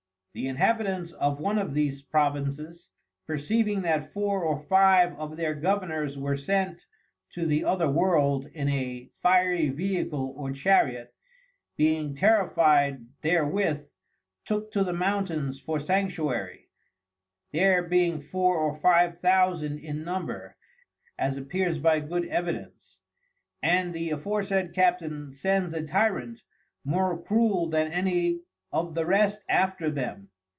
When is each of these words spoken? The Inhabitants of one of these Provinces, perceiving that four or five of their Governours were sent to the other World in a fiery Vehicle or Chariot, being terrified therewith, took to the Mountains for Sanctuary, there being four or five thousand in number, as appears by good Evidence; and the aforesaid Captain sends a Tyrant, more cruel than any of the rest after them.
The 0.33 0.47
Inhabitants 0.47 1.11
of 1.11 1.41
one 1.41 1.59
of 1.59 1.73
these 1.73 2.01
Provinces, 2.01 2.89
perceiving 3.27 3.81
that 3.81 4.13
four 4.13 4.45
or 4.45 4.61
five 4.61 5.13
of 5.19 5.35
their 5.35 5.53
Governours 5.53 6.17
were 6.17 6.37
sent 6.37 6.85
to 7.31 7.45
the 7.45 7.65
other 7.65 7.89
World 7.91 8.45
in 8.53 8.69
a 8.69 9.09
fiery 9.21 9.67
Vehicle 9.67 10.33
or 10.37 10.51
Chariot, 10.53 11.13
being 11.75 12.15
terrified 12.15 13.07
therewith, 13.19 13.89
took 14.45 14.71
to 14.71 14.85
the 14.85 14.93
Mountains 14.93 15.59
for 15.59 15.81
Sanctuary, 15.81 16.69
there 17.51 17.83
being 17.83 18.21
four 18.21 18.55
or 18.57 18.77
five 18.79 19.17
thousand 19.17 19.79
in 19.81 20.05
number, 20.05 20.55
as 21.19 21.35
appears 21.35 21.77
by 21.77 21.99
good 21.99 22.25
Evidence; 22.29 23.01
and 23.61 23.93
the 23.93 24.11
aforesaid 24.11 24.73
Captain 24.73 25.33
sends 25.33 25.73
a 25.73 25.85
Tyrant, 25.85 26.39
more 26.85 27.21
cruel 27.21 27.67
than 27.67 27.91
any 27.91 28.39
of 28.73 28.95
the 28.95 29.05
rest 29.05 29.37
after 29.49 29.91
them. 29.91 30.29